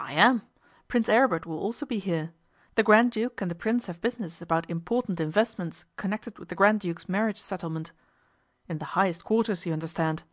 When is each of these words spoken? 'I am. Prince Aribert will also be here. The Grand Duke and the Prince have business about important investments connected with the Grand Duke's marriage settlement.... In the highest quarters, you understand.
'I 0.00 0.12
am. 0.14 0.42
Prince 0.88 1.08
Aribert 1.08 1.46
will 1.46 1.60
also 1.60 1.86
be 1.86 2.00
here. 2.00 2.32
The 2.74 2.82
Grand 2.82 3.12
Duke 3.12 3.40
and 3.40 3.48
the 3.48 3.54
Prince 3.54 3.86
have 3.86 4.00
business 4.00 4.42
about 4.42 4.68
important 4.68 5.20
investments 5.20 5.84
connected 5.96 6.40
with 6.40 6.48
the 6.48 6.56
Grand 6.56 6.80
Duke's 6.80 7.08
marriage 7.08 7.40
settlement.... 7.40 7.92
In 8.68 8.78
the 8.78 8.84
highest 8.98 9.22
quarters, 9.22 9.64
you 9.64 9.72
understand. 9.72 10.24